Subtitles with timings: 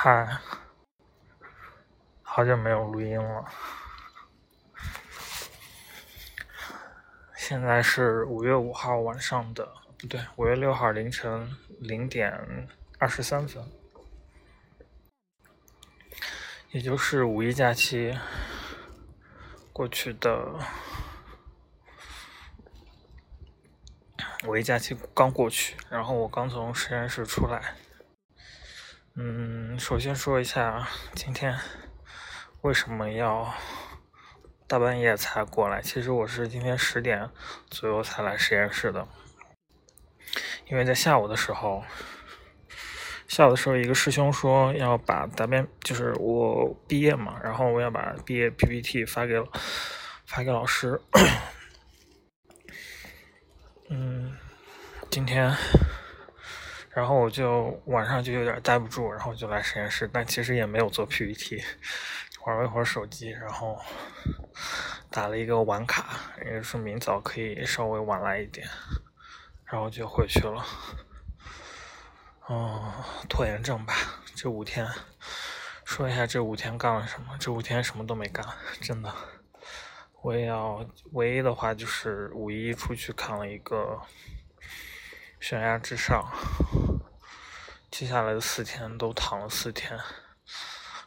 [0.00, 0.38] 嗨，
[2.22, 3.44] 好久没有录音了。
[7.34, 9.66] 现在是五月五号晚上的，
[9.98, 11.50] 不对，五月六号凌晨
[11.80, 12.68] 零点
[13.00, 13.68] 二十三分，
[16.70, 18.16] 也就是五一假期
[19.72, 20.60] 过去的，
[24.46, 27.74] 五一假期刚过去，然后我刚从实验室出来。
[29.20, 31.58] 嗯，首先说一下今天
[32.60, 33.52] 为什么要
[34.68, 35.82] 大半夜才过来。
[35.82, 37.28] 其实我是今天十点
[37.68, 39.08] 左右才来实验室的，
[40.68, 41.82] 因为在下午的时候，
[43.26, 49.42] 下午的时候一个师兄说要把答辩，就是我毕业嘛，然后我要把毕业 PPT 发给
[50.26, 51.00] 发给老师。
[53.90, 54.36] 嗯，
[55.10, 55.56] 今天。
[56.90, 61.62] 然后我就晚上就有点待不住，然后就来实验室，但其实也没有做 PPT，
[62.44, 63.78] 玩了一会儿手机，然后
[65.10, 68.66] 打了一个晚卡，也是明早可以稍微晚来一点，
[69.66, 70.64] 然后就回去了。
[72.46, 73.94] 哦，拖延症吧，
[74.34, 74.88] 这五天，
[75.84, 77.36] 说一下这五天干了什么？
[77.38, 78.44] 这五天什么都没干，
[78.80, 79.14] 真的。
[80.22, 84.00] 我也要唯一的话就是五一出去看了一个。
[85.40, 86.30] 悬崖之上，
[87.90, 89.98] 接下来的四天都躺了四天，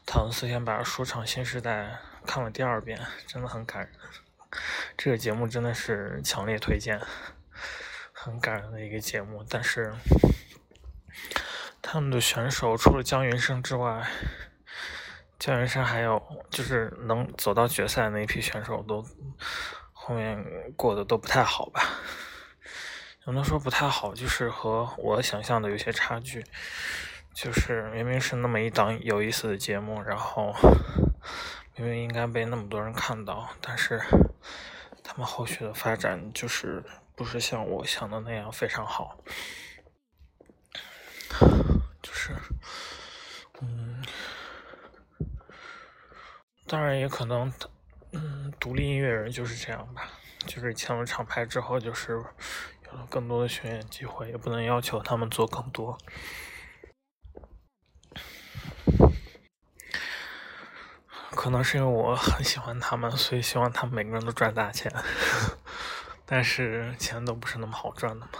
[0.05, 3.91] 躺了四天，把《说唱新时代》看了第二遍，真的很感人。
[4.97, 6.99] 这个节目真的是强烈推荐，
[8.13, 9.45] 很感人的一个节目。
[9.47, 9.93] 但是
[11.81, 14.09] 他们的选手除了姜云升之外，
[15.37, 19.05] 姜云升还有就是能走到决赛那一批选手都
[19.91, 20.43] 后面
[20.77, 21.81] 过得都不太好吧。
[23.27, 26.43] 有的说不太好，就是和我想象的有些差距。
[27.33, 30.53] 就是明明是那么一档有意思的节目，然后
[31.75, 34.01] 明明应该被那么多人看到，但是
[35.03, 36.83] 他们后续的发展就是
[37.15, 39.17] 不是像我想的那样非常好。
[42.01, 42.35] 就是，
[43.61, 44.03] 嗯，
[46.67, 47.53] 当然也可能，
[48.11, 50.09] 嗯，独立音乐人就是这样吧，
[50.47, 52.21] 就是签了厂牌之后就是。
[53.09, 55.97] 更多的巡演机会，也不能要求他们做更多。
[61.31, 64.91] 可能是因为我很喜欢他们，所以希望他们每个人都赚大钱。
[66.25, 68.31] 但是钱都不是那么好赚的嘛。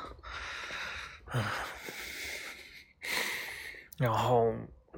[1.34, 1.44] 嗯。
[3.98, 4.54] 然后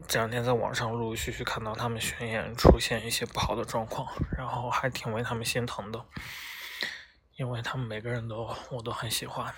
[0.07, 6.05] 这两天在网上陆陆续续看到他们巡演出现一些不好的状况，然后还挺为他们心疼的。
[7.35, 9.53] 因为他们每个人都我都很喜欢，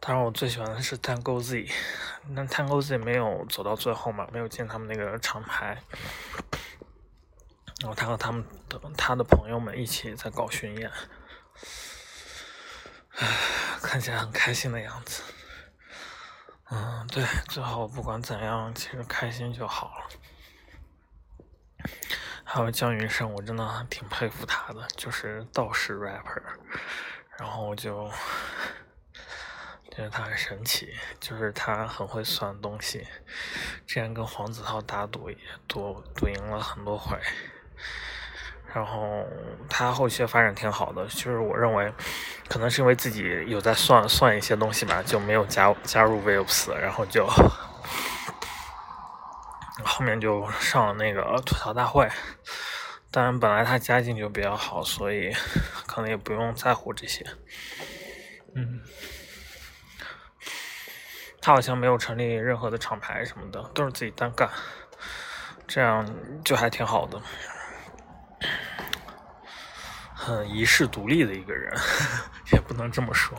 [0.00, 1.66] 当然我最喜欢的是 Tango Z，
[2.28, 5.82] 那 Tango Z 没有走到最后嘛，没有进他们那个厂牌，
[7.80, 10.90] 然后他和他们的他的朋友们一起在搞巡演，
[13.16, 13.26] 唉，
[13.80, 15.22] 看起来很开心的样子，
[16.70, 20.04] 嗯，对，最后不管怎样，其实开心就好了。
[22.54, 26.42] 还有姜云升，我真的挺佩服他的，就是道士 rapper，
[27.38, 28.06] 然后我就
[29.90, 33.06] 觉得他很神奇，就是他很会算东西，
[33.86, 35.30] 之前跟黄子韬打赌
[35.66, 37.18] 赌赌赢了很多回，
[38.74, 39.26] 然后
[39.70, 41.90] 他后续发展挺好的，就是我认为
[42.50, 47.26] 可能是因为自己有在算算一些东西吧，就没有加加入 Waves，然后就。
[49.84, 52.08] 后面就上了那个吐槽大会，
[53.10, 55.32] 当然本来他家境就比较好，所以
[55.86, 57.24] 可能也不用在乎这些。
[58.54, 58.80] 嗯，
[61.40, 64.50] 他好像没有成立任何的厂牌什么的，都是自己单干，
[65.66, 66.06] 这样
[66.44, 67.20] 就还挺好的。
[70.14, 71.74] 很遗世独立的一个人，
[72.52, 73.36] 也不能这么说。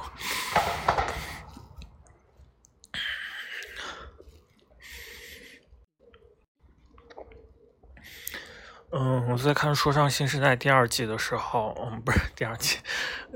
[8.96, 12.78] 嗯，我在看《说唱新时代》第二季的时候，嗯，不是第二季，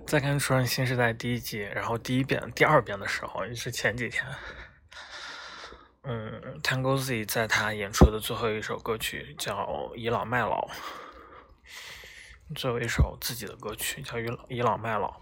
[0.06, 4.24] 在看《说唱新时代》第一季，然后第一遍、第二遍的时候，也是前几天，
[6.04, 9.56] 嗯，Tango Z 在他演出的最后一首歌曲叫
[9.96, 10.70] 《倚老卖老》，
[12.56, 15.20] 最后一首自己的歌曲叫《倚老倚老卖老》，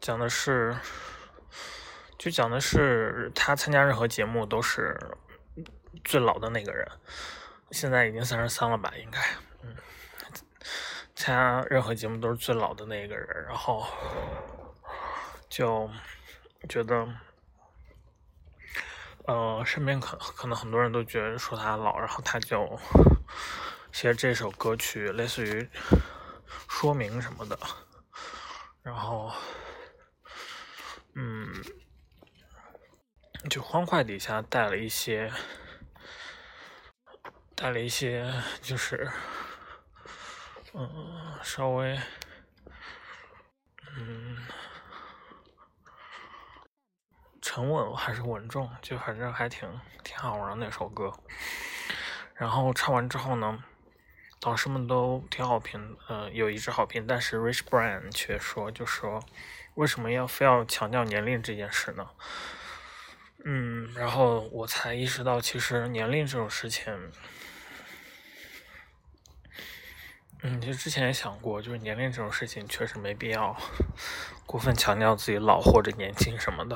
[0.00, 0.76] 讲的是，
[2.18, 4.98] 就讲的是他参加任何节目都是。
[6.04, 6.86] 最老的那个人，
[7.70, 8.92] 现在已经三十三了吧？
[8.96, 9.20] 应该，
[9.62, 9.76] 嗯，
[11.14, 13.44] 参加任何节目都是最老的那个人。
[13.46, 13.86] 然后，
[15.48, 15.90] 就
[16.68, 17.08] 觉得，
[19.26, 22.78] 呃，身边可可能很多人都觉得说他老，然后他就
[23.92, 25.68] 写这首歌曲，类似于
[26.68, 27.58] 说明什么的，
[28.82, 29.32] 然后，
[31.14, 31.52] 嗯，
[33.48, 35.32] 就欢快底下带了一些，
[37.60, 39.06] 带了一些，就是，
[40.72, 42.00] 嗯，稍微。
[43.98, 44.38] 嗯，
[47.42, 49.68] 沉稳还是稳重，就反正还挺
[50.02, 51.12] 挺好玩那首歌。
[52.34, 53.62] 然后唱完之后呢，
[54.40, 57.06] 导师们都挺好评，呃，有一致好评。
[57.06, 59.22] 但是 Rich Brian 却说，就说
[59.74, 62.08] 为什么要非要强调年龄这件事呢？
[63.44, 67.12] 嗯，然后我才意识到，其实年龄这种事情。
[70.42, 73.54] 嗯，就之前也想过，就是年龄这种事情确实没必要
[74.46, 76.74] 过分强调自己老或者年轻什么的。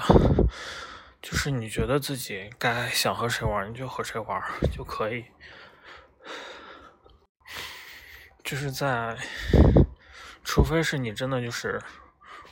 [1.22, 5.25] 就是你觉得自己该想和谁玩，你就和谁玩就可以。
[8.43, 9.16] 就是在，
[10.44, 11.81] 除非是你真的就是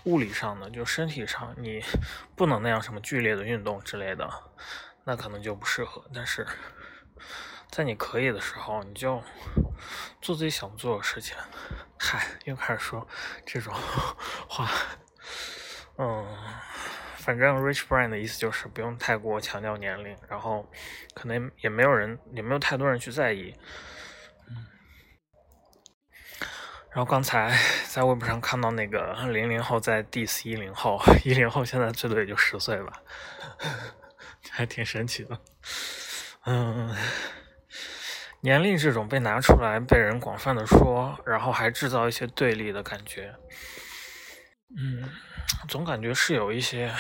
[0.05, 1.85] 物理上的，就身体上你
[2.35, 4.27] 不能那样什么剧烈的运动之类的，
[5.05, 6.03] 那可能就不适合。
[6.15, 6.47] 但是。
[7.73, 9.23] 在你可以的时候，你就
[10.21, 11.35] 做自己想做的事情。
[11.99, 13.09] 嗨，又开始说
[13.47, 13.73] 这种
[14.47, 14.71] 话。
[15.97, 16.37] 嗯，
[17.17, 20.71] 反正 Rich Brian 的意思就是不用太过强调年龄，然后
[21.15, 23.55] 可能也没有人，也没有太多人去在意。
[24.51, 24.67] 嗯。
[26.91, 27.59] 然后刚才
[27.89, 33.03] 在微博上看到那个零零后在 diss 一零后，一零后现在最多也就十岁吧，
[34.51, 35.41] 还挺神奇的。
[36.45, 36.95] 嗯。
[38.45, 43.37] 年龄这种被拿出来被人广泛的说，然后还制造一些对立的感觉，
[44.77, 45.09] 嗯，
[45.69, 46.93] 总感觉是有一些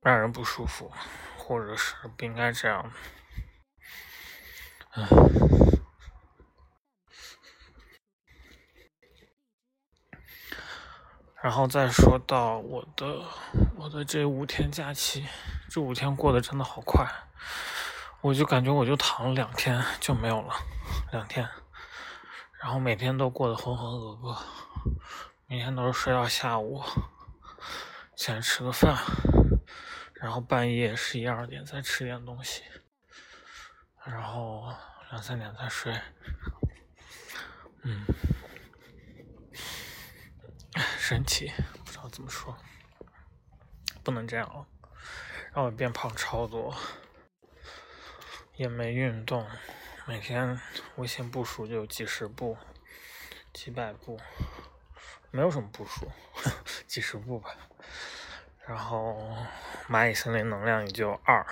[0.00, 0.92] 让人不舒服，
[1.36, 2.92] 或者是不应该这样。
[4.94, 5.04] 嗯，
[11.42, 13.24] 然后再说到我的
[13.76, 15.26] 我的这五天假期，
[15.68, 17.04] 这五天过得真的好快。
[18.26, 20.52] 我就感觉我就躺了两天就没有了，
[21.12, 21.48] 两天，
[22.60, 24.42] 然后每天都过得浑浑噩噩，
[25.46, 26.82] 每天都是睡到下午，
[28.16, 28.96] 起来吃个饭，
[30.14, 32.64] 然后半夜十一二点再吃点东西，
[34.04, 34.74] 然后
[35.12, 35.96] 两三点再睡，
[37.84, 38.04] 嗯，
[40.98, 41.52] 神奇，
[41.84, 42.56] 不知道怎么说，
[44.02, 44.66] 不能这样了，
[45.54, 46.76] 让我变胖超多。
[48.56, 49.46] 也没运动，
[50.06, 50.58] 每天
[50.96, 52.56] 微信步数就几十步、
[53.52, 54.18] 几百步，
[55.30, 56.10] 没有什么步数，
[56.88, 57.50] 几十步吧。
[58.66, 59.36] 然后
[59.88, 61.46] 蚂蚁森林能量也就二。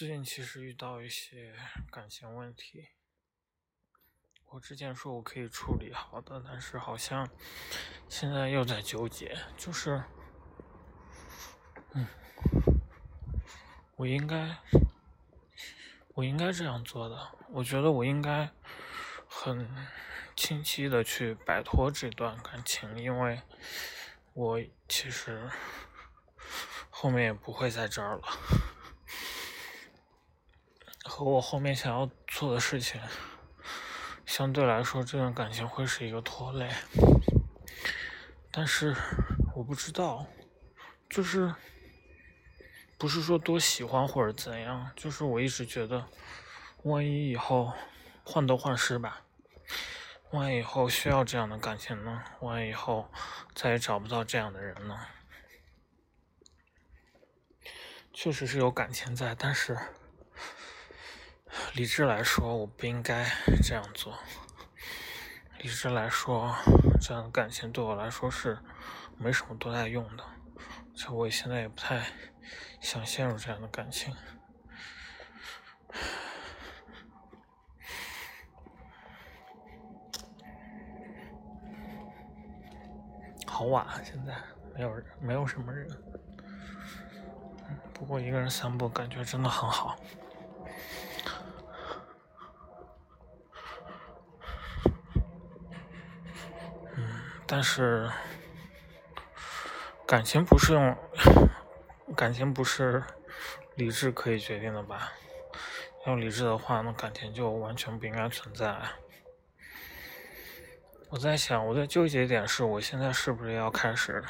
[0.00, 1.54] 最近其实遇到一些
[1.90, 2.88] 感情问题，
[4.46, 7.28] 我之前说我可以处理好的，但是好像
[8.08, 10.02] 现在又在纠结，就是，
[11.92, 12.06] 嗯，
[13.96, 14.56] 我应该，
[16.14, 18.48] 我应该这样做的，我觉得我应该
[19.28, 19.68] 很
[20.34, 23.42] 清晰的去摆脱这段感情，因为
[24.32, 24.58] 我
[24.88, 25.50] 其实
[26.88, 28.59] 后面也不会在这儿了。
[31.20, 32.98] 和我后面想要做的事情，
[34.24, 36.70] 相对来说，这段感情会是一个拖累。
[38.50, 38.96] 但是
[39.54, 40.26] 我不知道，
[41.10, 41.54] 就是
[42.96, 46.06] 不是说多喜欢或者怎样，就是我一直觉得，
[46.84, 47.74] 万一以后
[48.24, 49.20] 患得患失吧，
[50.30, 52.24] 万一以后需要这样的感情呢？
[52.40, 53.10] 万一以后
[53.54, 54.98] 再也找不到这样的人呢？
[58.10, 59.76] 确实是有感情在，但是。
[61.74, 63.30] 理智来说，我不应该
[63.62, 64.18] 这样做。
[65.60, 66.54] 理智来说，
[67.00, 68.58] 这样的感情对我来说是
[69.16, 72.02] 没什么多大用的，而且我现在也不太
[72.80, 74.14] 想陷入这样的感情。
[83.46, 84.34] 好晚啊，现在
[84.74, 85.88] 没有人，没有什么人。
[87.94, 89.96] 不过一个人散步，感觉真的很好。
[97.52, 98.08] 但是，
[100.06, 100.96] 感情不是用，
[102.16, 103.02] 感情不是
[103.74, 105.12] 理智可以决定的吧？
[106.06, 108.80] 要理智的话，那感情就完全不应该存在。
[111.08, 114.22] 我在想，我在纠结点是，我现在是不是要开始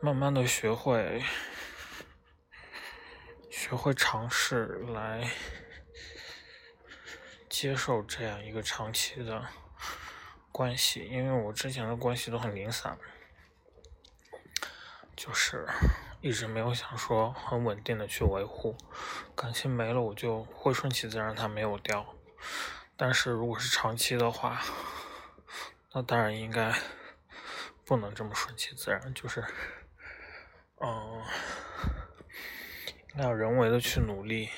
[0.00, 1.22] 慢慢的学会，
[3.48, 5.30] 学会尝试来
[7.48, 9.46] 接受这样一个长期的
[10.60, 12.98] 关系，因为我之前的关系都很零散，
[15.16, 15.66] 就是
[16.20, 18.76] 一直没有想说很稳定的去维护，
[19.34, 22.14] 感情没了我就会顺其自然它没有掉，
[22.94, 24.60] 但是如果是长期的话。
[25.92, 26.74] 那当然应该
[27.86, 29.42] 不能这么顺其自然，就是，
[30.76, 31.22] 嗯，
[33.16, 34.50] 要人为的去努力。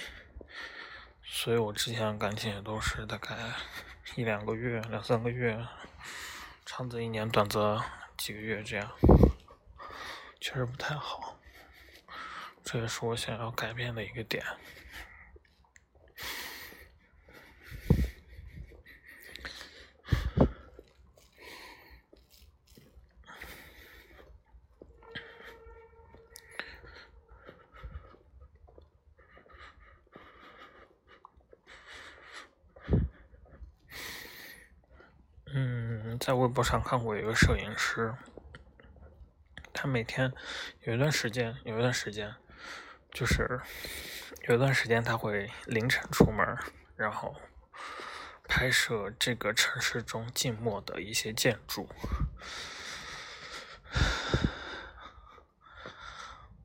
[1.22, 3.36] 所以我之前感情也都是大概
[4.16, 5.64] 一两个月、两三个月，
[6.64, 7.82] 长则一年，短则
[8.16, 8.90] 几个月这样，
[10.40, 11.38] 确实不太好。
[12.64, 14.44] 这也是我想要改变的一个点。
[36.24, 38.14] 在微博上看过一个摄影师，
[39.72, 40.32] 他每天
[40.82, 42.32] 有一段时间，有一段时间，
[43.10, 43.60] 就是
[44.46, 46.56] 有一段时间他会凌晨出门，
[46.94, 47.34] 然后
[48.46, 51.88] 拍摄这个城市中静默的一些建筑。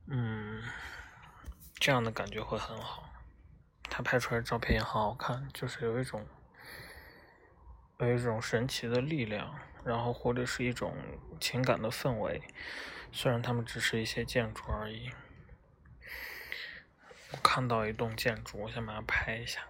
[0.05, 0.61] 嗯，
[1.79, 3.09] 这样的感觉会很好，
[3.89, 6.23] 他拍出来的照片也很好看，就是有一种。
[7.99, 10.95] 有一种神奇的力量，然后或者是一种
[11.39, 12.41] 情感的氛围，
[13.11, 15.09] 虽然他们只是一些建筑而已。
[17.31, 19.61] 我看到一栋建筑，我想把它拍一下。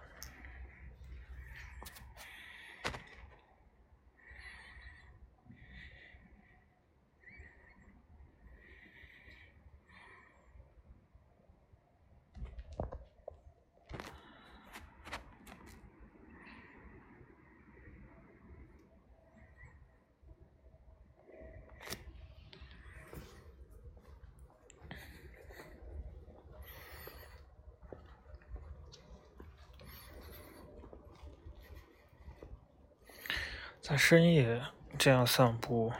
[33.88, 34.62] 在深夜
[34.98, 35.90] 这样散步，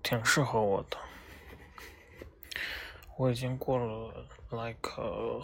[0.00, 0.96] 挺适合我的。
[3.16, 4.94] 我已经过了 like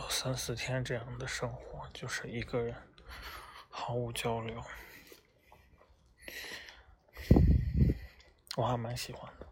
[0.09, 2.73] 三四天这样的生活，就是一个人，
[3.69, 4.63] 毫无交流。
[8.57, 9.47] 我还蛮喜欢的，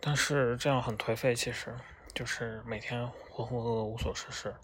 [0.00, 1.76] 但是这样很颓废，其实
[2.14, 4.54] 就是每天浑浑噩噩、无所事事。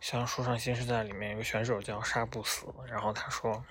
[0.00, 3.62] 像书上新时代里面有个选手叫杀不死，然后他说。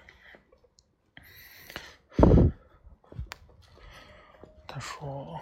[4.81, 5.39] 说：“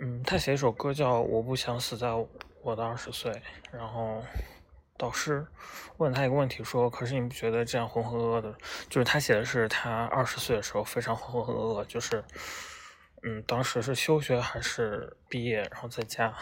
[0.00, 2.08] 嗯，他写一首歌叫《我不想死在
[2.62, 3.32] 我的二十岁》，
[3.72, 4.22] 然后
[4.96, 5.46] 导师
[5.96, 8.54] 问他一个问题，说：‘可是你不觉得这样浑浑噩噩的？’
[8.88, 12.24] 就是他写的是他二十岁的时候非常浑浑噩噩，就是
[13.24, 16.32] 嗯，当时是休学还是毕业，然后在家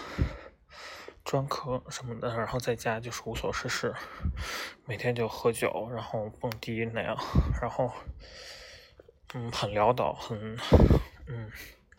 [1.24, 3.94] 专科什么的，然后在家就是无所事事，
[4.84, 7.16] 每天就喝酒，然后蹦迪那样，
[7.60, 7.90] 然后
[9.34, 10.56] 嗯，很潦倒，很。”
[11.28, 11.50] 嗯，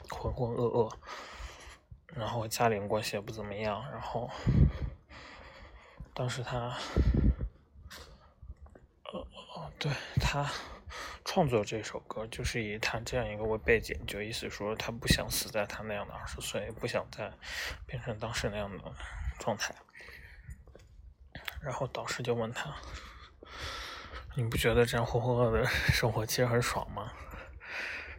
[0.10, 0.94] 浑浑噩噩，
[2.14, 4.30] 然后家里人关系也不怎么样，然后
[6.14, 6.78] 当时他，
[9.04, 9.28] 呃，
[9.78, 9.92] 对
[10.22, 10.50] 他
[11.26, 17.32] 创作这首歌，就是以他这样一个为背景，就意思说他不想死在他那样的二十岁，不想再
[17.86, 18.94] 变成当时那样的
[19.40, 19.76] 状态。
[21.62, 22.74] 然后导师就问他
[24.38, 27.12] ：“你不觉得这样浑浑噩噩的生活其实很爽吗？”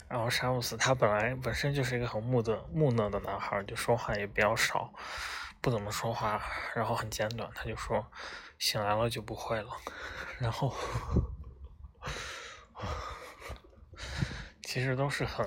[0.09, 4.93] 然后沙姆斯他本来本身就是一个很木讷木讷的男孩，就说话也比较少，
[5.61, 6.43] 不怎么说话，
[6.75, 7.51] 然后很简短。
[7.55, 8.11] 他就说
[8.59, 9.69] 醒来了就不会了。
[10.39, 10.75] 然后
[14.63, 15.47] 其实都是很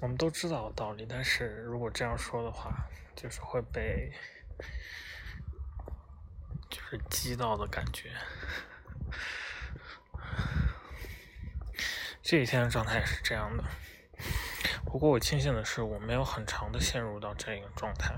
[0.00, 4.12] 我们都知道的道理，但是如果这样说的话，就是会被
[6.68, 8.12] 就是激到的感觉。
[12.34, 13.62] 这几天的状态是这样的，
[14.84, 18.12] 不过我庆幸的是，我没有很长的陷入到这个状态。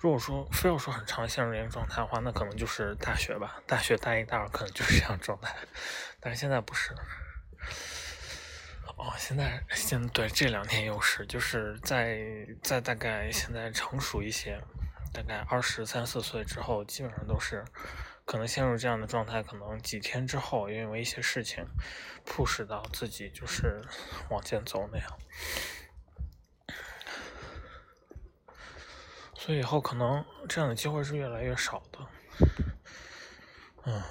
[0.00, 5.54] 如果说非要说很长陷入这个状态的话，那可能就是大学吧，大学大一、大二可能就是这样状态，
[6.18, 6.92] 但是现在不是。
[8.96, 12.18] 哦，现在现对这两天又是，就是在
[12.60, 14.60] 在大概现在成熟一些，
[15.12, 17.64] 大概二十三四岁之后，基本上都是
[18.24, 21.66] 可能陷入这样的状态，可能几天之后，因为一些事情
[22.24, 23.82] 迫使到自己就是
[24.30, 25.18] 往前走那样，
[29.34, 31.98] 所以以后可能这样的机会是越来越少的，
[33.84, 34.02] 嗯。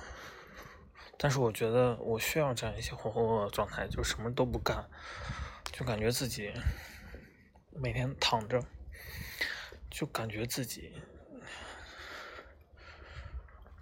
[1.15, 4.89] 但是我觉得我需要这样一些浑浑噩噩的状态，就什么都不干，
[5.71, 6.51] 就感觉自己
[7.71, 8.61] 每天躺着，
[9.89, 11.01] 就感觉自己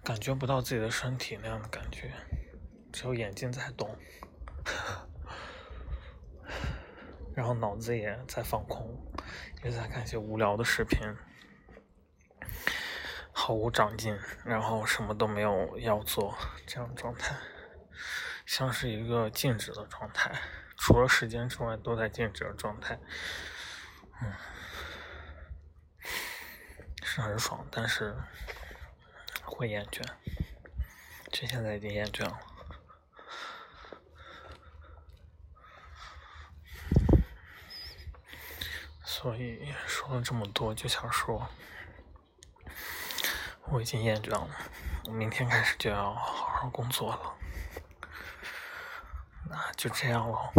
[0.04, 2.12] 感觉不到自己的身体那样的感觉，
[2.92, 3.96] 只有眼睛在动，
[7.34, 9.00] 然后脑子也在放空，
[9.62, 10.98] 也在看一些无聊的视频。
[13.30, 17.36] 毫无长进，然后什么都没有要做，这样的状态，
[18.44, 20.32] 像是一个静止的状态，
[20.76, 22.98] 除了时间之外都在静止的状态，
[24.20, 24.32] 嗯，
[27.02, 28.14] 是很爽，但是
[29.54, 30.02] 会厌倦，
[31.30, 32.38] 就现在已经厌倦了，
[39.04, 41.48] 所以说了这么多，就想说。
[43.66, 44.48] 我已经厌倦了，
[45.06, 47.34] 我明天开始就要好好工作了，
[49.48, 50.52] 那就这样喽。